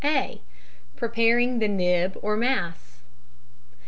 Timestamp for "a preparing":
0.03-1.59